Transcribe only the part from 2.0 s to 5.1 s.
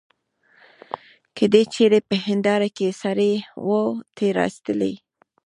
په هنیداره کي سړی وو تېرایستلی.